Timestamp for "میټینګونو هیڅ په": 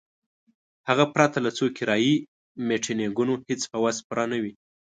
2.67-3.77